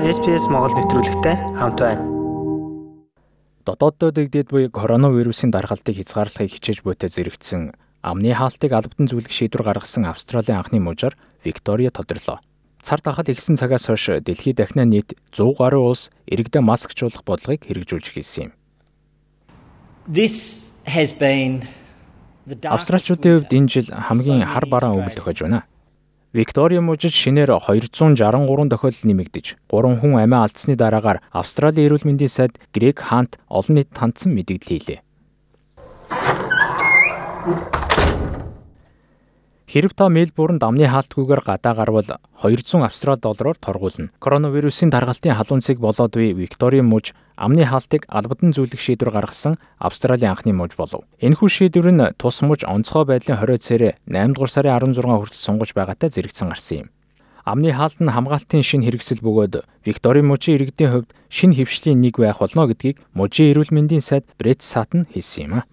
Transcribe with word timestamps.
SPS 0.00 0.48
Монгол 0.48 0.72
нэвтрүүлэгтэй 0.80 1.60
хамт 1.60 1.76
байна. 1.76 2.00
Дотооддоо 3.68 4.08
дэгдээд 4.16 4.48
буй 4.48 4.64
коронавирусын 4.72 5.52
даргаалтыг 5.52 6.00
хязгаарлахыг 6.00 6.56
хичээж 6.56 6.80
буйтай 6.80 7.12
зэрэгцсэн 7.12 7.76
амны 8.00 8.32
хаалтыг 8.32 8.72
албадан 8.72 9.12
зүйлэх 9.12 9.28
шийдвэр 9.28 9.60
гаргасан 9.60 10.08
Австралийн 10.08 10.56
анхны 10.56 10.80
мужаар 10.80 11.20
Виктория 11.44 11.92
тодорлоо. 11.92 12.40
Цар 12.80 13.04
тахал 13.04 13.28
ихсэн 13.28 13.60
цагаас 13.60 13.92
хойш 13.92 14.24
дэлхийд 14.24 14.56
дахин 14.56 14.88
нийт 14.88 15.20
100 15.36 15.60
гаруй 15.60 15.84
улс 15.84 16.08
иргэдэд 16.24 16.64
маскжуулах 16.64 17.20
бодлогыг 17.20 17.68
хэрэгжүүлж 17.68 18.08
эхэлсэн 18.08 18.48
юм. 18.48 18.52
This 20.08 20.72
has 20.88 21.12
been 21.12 21.68
Австралчуудын 22.48 23.44
хувьд 23.44 23.52
энэ 23.52 23.68
жил 23.68 23.88
хамгийн 23.92 24.48
хар 24.48 24.64
бараан 24.64 24.96
өвөл 24.96 25.12
тохиож 25.12 25.44
байна. 25.44 25.68
Виктория 26.32 26.80
мужид 26.80 27.10
шинээр 27.10 27.58
263 27.58 28.70
тохиолдол 28.70 29.02
нэмэгдэж, 29.02 29.46
3 29.66 29.98
хүн 29.98 30.14
амиа 30.14 30.46
алдсны 30.46 30.78
дараагаар 30.78 31.18
Австралийн 31.34 31.90
эрүүл 31.90 32.06
мэндийн 32.06 32.30
сайд 32.30 32.54
Грег 32.70 33.02
Хант 33.02 33.42
олон 33.50 33.82
нийтэд 33.82 33.98
хандсан 33.98 34.30
мэдээлэл 34.38 34.70
хийлээ. 34.70 35.02
Хэрв 39.70 39.94
та 39.94 40.08
Мельбурнд 40.10 40.64
амны 40.66 40.82
хаалтгүйгээр 40.90 41.46
гадаа 41.46 41.78
гарвал 41.78 42.02
200 42.42 42.82
австрал 42.82 43.22
доллараар 43.22 43.54
торгуулна. 43.54 44.10
Коронавирусын 44.18 44.90
даргаалтын 44.90 45.38
халуун 45.38 45.62
цэг 45.62 45.78
болоод 45.78 46.18
буй 46.18 46.34
Виктория 46.34 46.82
мужи 46.82 47.14
амны 47.38 47.62
хаалтыг 47.62 48.02
албадан 48.10 48.50
зүйлэх 48.50 48.82
шийдвэр 48.82 49.14
гаргасан 49.14 49.62
Австралийн 49.78 50.34
анхны 50.34 50.50
мужи 50.50 50.74
болов. 50.74 51.06
Энэхүү 51.22 51.46
шийдвэр 51.46 51.94
нь 51.94 52.10
тус 52.18 52.42
мужи 52.42 52.66
онцгой 52.66 53.06
байдлын 53.06 53.38
20 53.38 53.62
цэрэ 53.62 53.94
8 54.10 54.34
дугаар 54.34 54.50
сарын 54.50 54.90
16 54.90 55.06
хүртэл 55.06 55.38
сунгаж 55.38 55.70
байгаатай 55.70 56.10
зэрэгцэн 56.10 56.50
гарсан 56.50 56.78
юм. 56.82 56.88
Амны 57.46 57.70
хаалт 57.70 58.02
нь 58.02 58.10
хамгаалтын 58.10 58.66
шин 58.66 58.82
хэрэгсэл 58.82 59.22
бөгөөд 59.22 59.62
Виктория 59.86 60.26
мужийн 60.26 60.58
иргэдийн 60.58 60.90
хувьд 60.90 61.14
шин 61.30 61.54
хөвшлийн 61.54 62.02
нэг 62.02 62.18
байх 62.18 62.42
болно 62.42 62.66
гэдгийг 62.66 62.98
мужийн 63.14 63.54
эрүүл 63.54 63.70
мэндийн 63.70 64.02
сайд 64.02 64.26
Брэд 64.34 64.66
Сатн 64.66 65.06
хэлсэн 65.14 65.46
юм 65.46 65.54
а. 65.62 65.70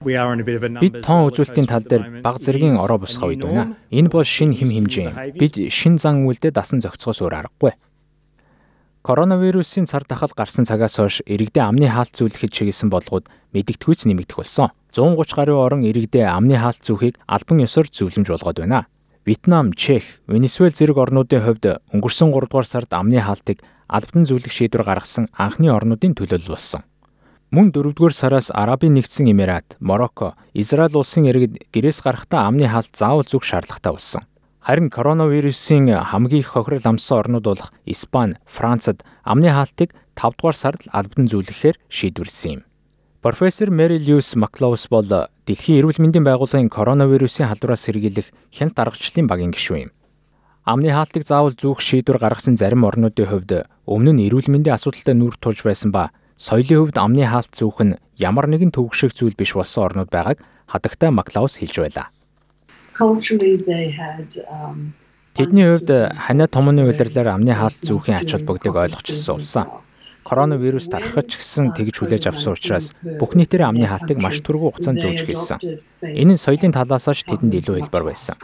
Бид 0.00 1.04
тоон 1.04 1.28
үзүүлэлтийн 1.28 1.68
тал 1.68 1.84
дээр 1.84 2.24
баг 2.24 2.40
зэргийн 2.40 2.80
ороо 2.80 3.04
босгох 3.04 3.36
үед 3.36 3.44
байна. 3.44 3.76
Энэ 3.92 4.08
бол 4.08 4.24
шин 4.24 4.56
хим 4.56 4.72
хэмжээ. 4.72 5.36
Бид 5.36 5.60
шин 5.68 6.00
зан 6.00 6.24
үйлдэл 6.24 6.56
дасан 6.56 6.80
зохицохоос 6.80 7.20
өөр 7.20 7.36
аргагүй. 7.36 7.76
Коронавирусын 9.04 9.84
цар 9.84 10.08
тахал 10.08 10.32
гарсан 10.32 10.64
цагаас 10.64 10.96
хойш 10.96 11.20
иргэдээ 11.28 11.68
амны 11.68 11.88
хаалт 11.92 12.16
зүүлэхэд 12.16 12.52
чиглэсэн 12.52 12.88
болгоод 12.88 13.28
мэдэгдэхүйц 13.52 14.08
нэмэгдэх 14.08 14.40
болсон. 14.40 14.72
130 14.96 15.36
гаруй 15.36 15.56
орон 15.56 15.84
иргэдээ 15.84 16.28
амны 16.28 16.56
хаалт 16.56 16.80
зүүхийг 16.80 17.20
албан 17.28 17.64
ёсоор 17.64 17.88
зөвлөмж 17.92 18.28
болгоод 18.28 18.60
байна. 18.60 18.88
Вьетнам, 19.24 19.72
Чех, 19.76 20.24
Венесуэл 20.28 20.72
зэрэг 20.72 20.96
орнуудын 20.96 21.44
хувьд 21.44 21.64
өнгөрсөн 21.92 22.32
3 22.32 22.48
дугаар 22.48 22.68
сард 22.68 22.92
амны 22.92 23.20
хаалтыг 23.20 23.60
албан 23.88 24.24
зөвлөх 24.24 24.52
шийдвэр 24.52 24.84
гаргасан 24.84 25.28
анхны 25.36 25.68
орнуудын 25.68 26.16
төлөөлөл 26.16 26.56
болсон. 26.56 26.84
Мөн 27.50 27.72
4-р 27.74 28.14
сараас 28.14 28.52
Арабын 28.54 28.94
нэгдсэн 28.94 29.26
Эмират, 29.26 29.74
Марокко, 29.80 30.36
Израиль 30.54 30.94
улсын 30.94 31.26
иргэд 31.26 31.66
гэрээс 31.74 31.98
гарахдаа 31.98 32.46
амны 32.46 32.70
хаалт 32.70 32.94
заавал 32.94 33.26
зүг 33.26 33.42
шаардлагатай 33.42 33.90
болсон. 33.90 34.22
Харин 34.62 34.86
коронавирусын 34.86 35.90
хамгийн 35.90 36.46
их 36.46 36.54
хохирол 36.54 36.86
амссан 36.94 37.18
орнууд 37.18 37.42
болох 37.42 37.74
Испани, 37.82 38.38
Францад 38.46 39.02
амны 39.26 39.50
хаалтыг 39.50 39.90
5-р 40.14 40.54
сард 40.54 40.86
албадан 40.94 41.26
зөвлөхээр 41.26 41.74
шийдвэрлсэн 41.90 42.50
юм. 42.54 42.62
Профессор 43.18 43.74
Мэри 43.74 43.98
Льюис 43.98 44.30
Маклаус 44.38 44.86
бол 44.86 45.10
Дэлхийн 45.42 45.82
эрүүл 45.82 45.98
мэндийн 45.98 46.22
байгууллагын 46.22 46.70
коронавирусын 46.70 47.50
халдвараас 47.50 47.82
сэргийлэх 47.82 48.30
хяналт 48.54 48.78
аргачлалын 48.78 49.26
багийн 49.26 49.50
гишүүн 49.50 49.90
юм. 49.90 49.94
Амны 50.62 50.94
хаалтыг 50.94 51.26
заавал 51.26 51.58
зүүх 51.58 51.82
шийдвэр 51.82 52.22
гаргасан 52.22 52.54
зарим 52.54 52.86
орнуудын 52.86 53.26
хувьд 53.26 53.66
өмнө 53.90 54.14
нь 54.14 54.30
эрүүл 54.30 54.46
мэндийн 54.46 54.78
асуудалтай 54.78 55.18
нүүр 55.18 55.34
тулж 55.42 55.66
байсан 55.66 55.90
ба 55.90 56.14
соёлын 56.40 56.88
хувьд 56.88 56.96
амны 56.96 57.28
хаалт 57.28 57.52
зүүх 57.52 57.78
нь 57.84 58.00
ямар 58.16 58.48
нэгэн 58.48 58.72
төвөгших 58.72 59.12
зүйл 59.12 59.36
биш 59.36 59.52
болсон 59.52 59.84
орнууд 59.92 60.08
байгааг 60.08 60.40
хадагтай 60.64 61.12
Маклаус 61.12 61.60
хэлж 61.60 61.76
байлаа. 61.84 62.08
Тэдний 65.36 65.66
хувьд 65.68 65.90
ханиа 66.16 66.48
томооны 66.48 66.88
улирлаар 66.88 67.36
амны 67.36 67.52
хаалт 67.52 67.84
зүүхийн 67.84 68.24
ач 68.24 68.32
холбогдыг 68.32 68.72
ойлгочихсон 68.72 69.36
улсан. 69.36 69.66
Коронавирус 70.24 70.88
тархаж 70.88 71.28
гисэн 71.36 71.76
тэгж 71.76 72.00
хүлээж 72.00 72.24
авсан 72.28 72.56
учраас 72.56 72.92
бүх 73.20 73.36
нийтээр 73.36 73.68
амны 73.68 73.84
хаалтыг 73.84 74.16
маш 74.20 74.40
түргэн 74.40 74.64
хугацаанд 74.64 75.00
зүүж 75.00 75.20
хэлсэн. 75.28 75.58
Энэ 76.04 76.36
нь 76.36 76.40
соёлын 76.40 76.72
талаас 76.72 77.04
ч 77.04 77.24
тэдэнд 77.24 77.56
илүү 77.56 77.84
хэлбэр 77.84 78.04
байсан. 78.04 78.36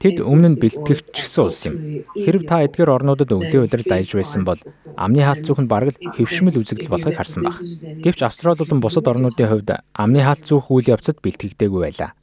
Тэд 0.00 0.24
өмнө 0.24 0.56
нь 0.56 0.60
бэлтгэгчсэн 0.64 1.44
улс 1.44 1.60
юм. 1.68 1.76
Хэрв 2.16 2.48
та 2.48 2.64
эдгээр 2.64 2.88
орнуудад 2.88 3.36
өвлийн 3.36 3.68
улирал 3.68 4.00
аялж 4.00 4.16
байсан 4.16 4.48
бол 4.48 4.56
амны 4.96 5.20
хаалт 5.20 5.44
зүүх 5.44 5.60
нь 5.60 5.68
бараг 5.68 5.92
л 5.92 6.16
хөвшмөл 6.16 6.56
үзэгдэл 6.56 6.88
болохыг 6.88 7.20
харсан 7.20 7.44
баг. 7.44 7.60
Гэвч 8.00 8.24
Австрали 8.24 8.56
болон 8.56 8.80
бусад 8.80 9.04
орнуудын 9.04 9.52
хувьд 9.52 9.76
амны 9.92 10.24
хаалт 10.24 10.48
зүүх 10.48 10.72
үйл 10.72 10.96
явцад 10.96 11.20
бэлтгэгдээгүй 11.20 11.80
байлаа. 11.84 12.16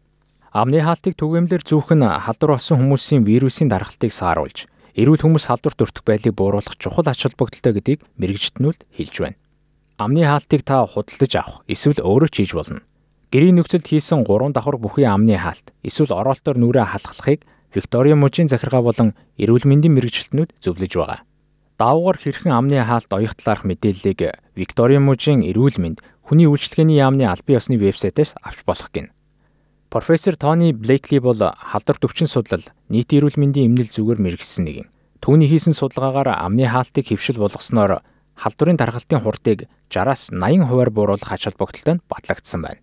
Амны 0.57 0.81
хаалтыг 0.81 1.13
түгээмлэр 1.21 1.61
зүүх 1.61 1.93
нь 1.93 2.01
халдвар 2.01 2.57
болсон 2.57 2.81
хүмүүсийн 2.81 3.21
вирусын 3.21 3.69
дархалтыг 3.69 4.09
сааруулж, 4.09 4.65
эрүүл 4.97 5.21
хүмүүс 5.21 5.45
халдварт 5.45 5.77
өртөх 5.77 6.01
байдлыг 6.01 6.33
бууруулах 6.33 6.81
чухал 6.81 7.05
ач 7.05 7.29
холбогдолтой 7.29 7.77
гэдгийг 7.77 8.01
мэрэгжтнүүд 8.17 8.89
хэлж 8.89 9.15
байна. 9.21 9.37
Амны 10.01 10.25
хаалтыг 10.25 10.65
та 10.65 10.81
худалдаж 10.81 11.33
авах 11.37 11.61
эсвэл 11.69 12.01
өөрөө 12.01 12.29
ч 12.33 12.41
хийж 12.41 12.57
болно. 12.57 12.81
Гэрийн 13.29 13.61
нөхцөлд 13.61 13.85
хийсэн 13.85 14.25
3 14.25 14.55
давхар 14.55 14.81
бүхий 14.81 15.05
амны 15.05 15.37
хаалт 15.37 15.75
эсвэл 15.85 16.15
ороолтоор 16.15 16.57
нүрээ 16.57 16.89
халахлахыг 16.89 17.45
Виктория 17.77 18.17
мужийн 18.17 18.49
захиргаа 18.49 18.81
болон 18.81 19.13
эрүүл 19.37 19.69
мэндийн 19.69 19.93
мэрэгчлэтнүүд 19.93 20.49
зөвлөж 20.65 20.93
байгаа. 20.97 21.21
Давгаар 21.77 22.17
хэрхэн 22.17 22.49
амны 22.49 22.81
хаалт 22.81 23.13
оёхтлаарх 23.13 23.69
мэдээллийг 23.69 24.33
Виктория 24.57 24.97
мужийн 24.97 25.45
эрүүл 25.45 25.77
мэнд 25.77 26.01
хүний 26.25 26.49
үйлчлэгээний 26.49 26.97
яамны 26.97 27.29
албан 27.29 27.61
ёсны 27.61 27.77
вебсайтаас 27.77 28.33
авч 28.41 28.65
болох 28.65 28.89
гин. 28.89 29.13
Профессор 29.93 30.33
Тони 30.33 30.73
Блейкли 30.73 31.21
бол 31.21 31.37
халдвар 31.37 32.01
төвчин 32.01 32.25
судлал, 32.25 32.65
нийт 32.89 33.13
эрүүл 33.13 33.37
мэндийн 33.37 33.69
эмнэл 33.69 33.93
зүгээр 33.93 34.25
мэрэгсэн 34.25 34.65
нэгэн. 34.65 34.89
Түүний 35.21 35.45
хийсэн 35.45 35.77
судалгаагаар 35.77 36.33
амны 36.33 36.65
хаалтыг 36.65 37.13
хөвшил 37.13 37.37
болгосноор 37.37 38.01
халдварын 38.41 38.81
тархалтын 38.81 39.21
хурдыг 39.21 39.69
60-аас 39.93 40.33
80 40.33 40.65
хувиар 40.65 40.89
бууруулах 40.89 41.29
ач 41.29 41.45
холбогдолтой 41.45 42.01
нь 42.01 42.05
батлагдсан 42.09 42.61
байна 42.65 42.81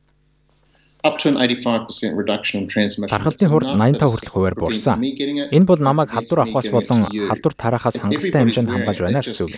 Тархалтын 3.13 3.49
хурд 3.53 3.69
85 3.77 4.09
хүртэлх 4.09 4.33
хувиар 4.33 4.57
буурсан. 4.57 5.05
Энэ 5.05 5.69
бол 5.69 5.77
намайг 5.77 6.09
халдвар 6.09 6.49
авахаас 6.49 6.69
болон 6.73 7.05
халдвар 7.13 7.55
тараахаас 7.55 8.01
хангалттай 8.01 8.41
хэмжээнд 8.41 8.73
хамгаалж 8.73 9.01
байна 9.05 9.21
гэсэн 9.21 9.45
үг. 9.45 9.55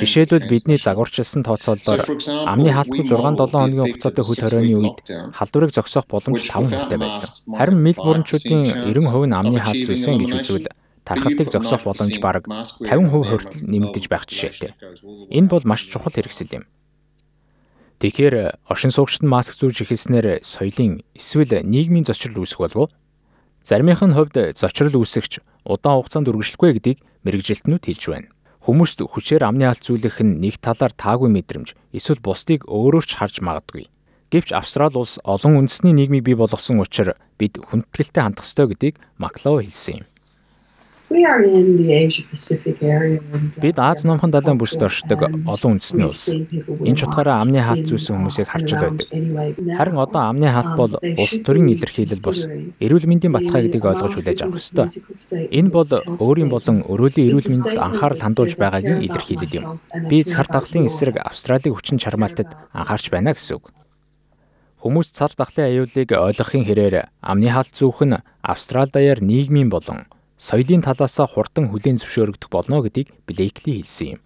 Жишээлбэл 0.00 0.48
бидний 0.48 0.80
загварчилсан 0.80 1.44
тооцоололоор 1.44 2.08
амны 2.48 2.72
хаалтгүй 2.72 3.04
6-7 3.04 3.12
хоногийн 3.12 3.84
хугацаатай 3.92 4.24
хөл 4.24 4.40
хорионы 4.40 4.74
үед 4.80 4.98
халдварыг 5.36 5.70
зогсоох 5.76 6.08
боломж 6.08 6.48
5% 6.48 6.96
байсан. 6.96 7.28
Харин 7.44 7.78
Мельбурнчүүдийн 7.84 8.88
90% 8.88 9.28
нь 9.28 9.36
амны 9.36 9.60
хаалт 9.60 9.84
зүйсэн 9.84 10.16
гэж 10.16 10.32
үзвэл 10.32 10.68
тархалтыг 11.04 11.52
зогсоох 11.52 11.84
боломж 11.84 12.16
бараг 12.24 12.48
50% 12.48 13.28
хүртэл 13.28 13.68
нэмэгдэж 13.68 14.04
байх 14.08 14.24
жишээтэй. 14.24 14.72
Энэ 15.28 15.48
бол 15.52 15.62
маш 15.68 15.86
чухал 15.86 16.10
хэрэгсэл 16.10 16.56
юм. 16.56 16.64
Тэгэхээр 17.96 18.60
оршин 18.68 18.92
суугчид 18.92 19.24
маск 19.24 19.56
зүүж 19.56 19.88
эхэлснээр 19.88 20.44
соёлын 20.44 21.00
эсвэл 21.16 21.64
нийгмийн 21.64 22.04
зочрол 22.04 22.44
үүсэх 22.44 22.60
болов 22.60 22.76
уу? 22.76 22.94
Заримынх 23.64 24.04
нь 24.04 24.12
хувьд 24.12 24.52
зочрол 24.52 25.00
үүсгэж 25.00 25.40
удаан 25.64 26.04
хугацаанд 26.04 26.28
үргэлжлэхгүй 26.28 26.76
гэдгийг 26.76 26.98
мэрэгжилтнүүд 27.24 27.88
хэлж 27.88 28.04
байна. 28.12 28.28
Хүмүүст 28.68 29.00
хүчээр 29.00 29.48
амны 29.48 29.64
алт 29.64 29.80
зүйлэх 29.80 30.20
нь 30.20 30.44
нэг 30.44 30.60
талаар 30.60 30.92
таагүй 30.92 31.32
мэдрэмж 31.32 31.72
эсвэл 31.96 32.20
бусдыг 32.20 32.68
өөрөө 32.68 33.02
ч 33.08 33.16
харж 33.16 33.40
магадгүй. 33.40 33.88
Гэвч 34.28 34.52
Австрали 34.52 35.00
улс 35.00 35.16
олон 35.24 35.64
үндэсний 35.64 35.96
нийгмийг 35.96 36.26
бий 36.26 36.36
болгосон 36.36 36.82
учраас 36.84 37.16
бид 37.40 37.56
хүндэтгэлтэй 37.56 38.22
хандах 38.26 38.44
ёстой 38.44 38.66
гэдгийг 38.76 39.00
Маклоу 39.16 39.64
хэлсэн 39.64 40.02
юм. 40.02 40.06
Бид 43.62 43.78
Аз 43.78 44.02
номхон 44.02 44.30
далайн 44.34 44.58
бүсд 44.58 44.82
оршдог 44.82 45.22
олон 45.46 45.78
үндэсний 45.78 46.02
улс. 46.02 46.34
Энэ 46.34 46.98
чутгаараа 46.98 47.46
амны 47.46 47.62
хаалт 47.62 47.86
зүйсэн 47.86 48.18
хүмүүсийг 48.18 48.50
харж 48.50 48.74
байдаг. 48.74 49.06
Харин 49.78 50.02
одоо 50.02 50.22
амны 50.26 50.50
хаалт 50.50 50.74
бол 50.74 50.98
улс 50.98 51.34
төрийн 51.46 51.70
илэрхийлэл 51.78 52.26
бус 52.26 52.50
эрүүл 52.82 53.06
мэндийн 53.06 53.30
баталгаа 53.38 53.62
гэдгийг 53.62 53.86
ойлгож 53.86 54.18
хүлээж 54.18 54.40
авах 54.42 54.58
ёстой. 54.58 54.90
Энэ 55.54 55.70
бол 55.70 55.86
өөрийн 56.18 56.50
болон 56.50 56.82
өрөөлийн 56.90 57.30
эрүүл 57.30 57.50
мэндэд 57.54 57.78
анхаарал 57.78 58.26
хандуулж 58.26 58.58
байгаагийн 58.58 59.06
илэрхийлэл 59.06 59.56
юм. 59.62 59.78
Би 60.10 60.26
цар 60.26 60.50
тахлын 60.50 60.90
эсрэг 60.90 61.22
Австралийн 61.22 61.78
хүчин 61.78 62.02
чармаалтад 62.02 62.50
анхаарч 62.74 63.14
байна 63.14 63.30
гэсэн 63.30 63.62
үг. 63.62 63.70
Хүмүүс 64.82 65.14
цар 65.14 65.30
тахлын 65.30 65.70
аюулыг 65.70 66.10
ойлгохын 66.18 66.66
хэрээр 66.66 67.14
амны 67.22 67.46
хаалт 67.54 67.74
зүүх 67.78 68.02
нь 68.02 68.18
Австрали 68.42 68.90
даяар 68.90 69.22
нийгмийн 69.22 69.70
болон 69.70 70.10
соёлын 70.38 70.82
талаас 70.84 71.16
хурдан 71.32 71.72
хүлээн 71.72 72.00
зөвшөөрөгдөх 72.00 72.50
болно 72.52 72.82
гэдгийг 72.84 73.12
Блейкли 73.26 73.80
хэлсэн 73.80 74.08
юм. 74.16 74.25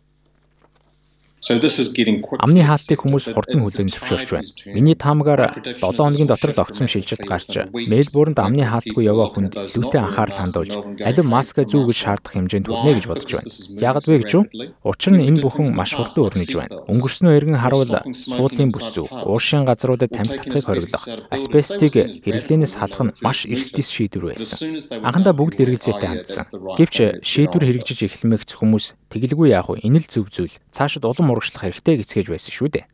Амны 1.41 2.61
хаалтыг 2.61 3.01
хүмүүс 3.01 3.33
хурдан 3.33 3.65
хүлээн 3.65 3.89
зөвшөөрч 3.89 4.29
байна. 4.29 4.45
Миний 4.77 4.93
таамагаар 4.93 5.57
7 5.81 5.97
хоногийн 5.97 6.29
дотор 6.29 6.53
л 6.53 6.61
огцом 6.61 6.85
шилжилт 6.85 7.25
гарч 7.25 7.65
Мельбурнд 7.73 8.37
амны 8.37 8.69
хаалтгүй 8.69 9.09
яваа 9.09 9.33
хүнд 9.33 9.57
илүүтэй 9.57 10.01
анхаарал 10.05 10.37
хандуулж 10.37 11.01
алив 11.01 11.25
маска 11.25 11.65
зүүгэж 11.65 11.97
шаардах 11.97 12.37
хэмжээнд 12.37 12.69
хүрнэ 12.69 12.93
гэж 12.93 13.07
бодож 13.09 13.31
байна. 13.33 13.49
Яагад 13.81 14.05
вэ 14.05 14.17
гэж 14.21 14.33
үү? 14.37 14.45
Учир 14.85 15.13
нь 15.17 15.25
энэ 15.33 15.41
бүхэн 15.41 15.73
маш 15.73 15.97
хурдан 15.97 16.29
өрнөж 16.29 16.53
байна. 16.53 16.77
Өнгөрснөө 16.93 17.33
эргэн 17.33 17.57
харуул 17.57 17.89
суудлын 18.13 18.69
бүс 18.69 18.93
зүү, 18.93 19.09
ууршийн 19.25 19.65
газруудад 19.65 20.13
тамхи 20.13 20.45
татахыг 20.45 20.65
хориглох, 20.69 21.05
асбестыг 21.33 22.21
хэрэглэнээс 22.21 22.77
халах 22.77 23.01
нь 23.01 23.17
маш 23.25 23.49
эрсдэс 23.49 23.89
шийдвэр 23.89 24.37
байсан. 24.37 24.77
Анхандаа 25.01 25.33
бүгд 25.33 25.57
л 25.57 25.65
эргэлзээтэй 25.65 26.09
хандсан. 26.21 26.45
Гэвч 26.77 27.25
шийдвэр 27.25 27.65
хэрэгжиж 27.65 28.05
эхлэмэгц 28.05 28.61
хүмүүс 28.61 28.93
тэгэлгүй 29.09 29.57
яах 29.57 29.73
вэ? 29.73 29.83
Энэ 29.83 30.05
л 30.05 30.07
зөв 30.07 30.29
зүйл. 30.31 30.55
Цаашид 30.71 31.03
улам 31.03 31.30
урагшлах 31.31 31.65
хэрэгтэй 31.67 32.03
гэцгээж 32.03 32.29
байсан 32.31 32.53
шүү 32.53 32.69
дээ. 32.75 32.87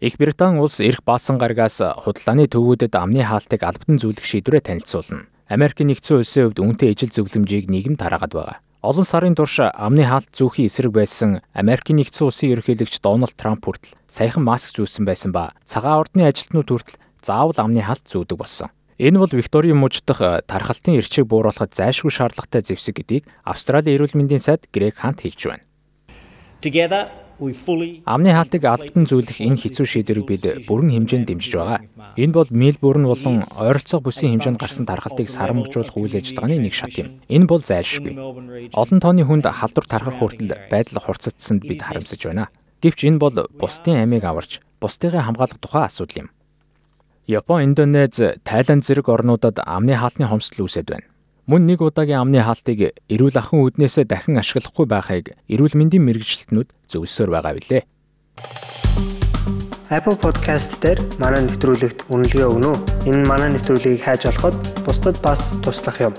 Их 0.00 0.18
Британи 0.20 0.60
улс 0.60 0.80
эрх 0.80 1.00
баасан 1.04 1.40
гаргаас 1.40 1.80
худалдааны 1.80 2.46
төвүүдэд 2.52 2.94
амны 2.94 3.24
хаалтыг 3.24 3.64
албадан 3.64 3.96
зүйлэх 3.96 4.24
шийдвэрээ 4.28 4.62
танилцуулна. 4.68 5.26
Америк 5.48 5.80
нэгдсэн 5.80 6.20
улсын 6.20 6.52
хувьд 6.52 6.60
үнэтэй 6.60 6.92
ижил 6.92 7.14
зөвлөмжийг 7.16 7.70
нийгэм 7.72 7.96
тараагаад 7.96 8.34
байгаа. 8.34 8.58
Олон 8.84 9.06
сарын 9.08 9.34
турш 9.34 9.62
амны 9.62 10.04
хаалт 10.04 10.30
зүүхийн 10.36 10.68
эсрэг 10.68 10.92
байсан 10.92 11.40
Америк 11.56 11.88
нэгдсэн 11.88 12.28
улсын 12.28 12.52
ерөнхийлөгч 12.54 13.00
Дональд 13.00 13.34
Трамп 13.40 13.64
хүртэл 13.64 13.96
саяхан 14.06 14.44
маск 14.44 14.76
зүүсэн 14.76 15.08
байсан 15.08 15.32
ба 15.32 15.56
цагаан 15.64 16.04
ордны 16.04 16.28
ажилтнууд 16.28 16.70
хүртэл 16.70 17.00
заавал 17.24 17.58
амны 17.58 17.82
хаалт 17.82 18.06
зүүдэг 18.06 18.38
болсон. 18.38 18.70
Энэ 19.02 19.18
бол 19.18 19.32
Викторийн 19.34 19.76
мужид 19.76 20.06
дахь 20.06 20.46
тархалтын 20.46 20.96
эрчийг 21.02 21.26
бууруулахад 21.26 21.74
зайлшгүй 21.74 22.14
шаардлагатай 22.14 22.62
зэвсэг 22.62 23.02
гэдгийг 23.02 23.24
Австралийн 23.44 23.98
эрүүл 23.98 24.16
мэндийн 24.16 24.40
сайд 24.40 24.70
Грег 24.72 25.02
Хант 25.02 25.20
хэлж 25.26 25.40
байна. 25.50 25.65
Together 26.60 27.08
Амны 27.38 28.32
хаалтыг 28.32 28.64
албадан 28.64 29.04
зүйлэх 29.04 29.44
энэ 29.44 29.60
хэцүү 29.60 29.84
шийдвэрийг 29.84 30.24
бид 30.24 30.44
бүрэн 30.64 31.04
хэмжээнд 31.04 31.28
дэмжиж 31.28 31.52
байгаа. 31.52 31.84
Энэ 32.16 32.32
бол 32.32 32.48
Мельбурн 32.48 33.04
болон 33.04 33.44
ойролцоох 33.60 34.08
бүсийн 34.08 34.40
хэмжээнд 34.40 34.56
гарсан 34.56 34.88
тархалтыг 34.88 35.28
сарамжуулах 35.28 35.92
үйл 36.00 36.16
ажиллагааны 36.16 36.56
нэг 36.56 36.72
шат 36.72 36.96
юм. 36.96 37.20
Энэ 37.28 37.44
бол 37.44 37.60
зайлшгүй. 37.60 38.16
Олон 38.72 39.00
тооны 39.04 39.28
хүнд 39.28 39.44
халдвар 39.52 39.84
тархах 39.84 40.16
хүртэл 40.16 40.56
байдал 40.72 41.04
хурцагдсанд 41.04 41.60
бид 41.60 41.84
харамсаж 41.84 42.24
байна. 42.24 42.48
Гэвч 42.80 43.04
энэ 43.04 43.20
бол 43.20 43.36
бусдын 43.60 44.00
амийг 44.00 44.24
аварч 44.24 44.64
бусдыгаа 44.80 45.28
хамгаалах 45.28 45.60
тухай 45.60 45.84
асуудал 45.92 46.24
юм. 46.24 46.28
Япон, 47.28 47.68
Индонез, 47.68 48.16
Тайланд 48.48 48.80
зэрэг 48.80 49.12
орнуудад 49.12 49.60
амны 49.60 49.92
хаалтны 49.92 50.24
хомсдол 50.24 50.64
үүсэт 50.64 50.88
байна. 50.88 51.04
Мөн 51.46 51.62
нэг 51.62 51.78
удаагийн 51.78 52.26
амны 52.26 52.42
хаалтыг 52.42 52.98
эрүүл 53.06 53.38
ахуйн 53.38 53.70
үүднээсээ 53.70 54.10
дахин 54.10 54.34
ашиглахгүй 54.42 54.82
байхыг 54.90 55.38
эрүүл 55.46 55.78
мэндийн 55.78 56.02
мэрэгчлэлтнүүд 56.02 56.74
зөвлөсөөр 56.90 57.30
байгаа 57.30 57.54
билээ. 57.54 57.82
Apple 59.86 60.18
Podcast 60.18 60.82
дээр 60.82 60.98
манай 61.22 61.46
нэвтрүүлэгт 61.46 62.10
үнэлгээ 62.10 62.50
өгнө 62.50 62.66
үү? 62.66 63.14
Энэ 63.14 63.30
манай 63.30 63.54
нэвтрүүлгийг 63.54 64.02
хайж 64.02 64.26
олоход 64.26 64.58
бусдад 64.82 65.22
бас 65.22 65.54
туслах 65.62 66.02
юм. 66.02 66.14